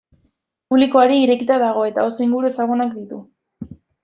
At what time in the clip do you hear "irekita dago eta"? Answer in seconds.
1.25-2.07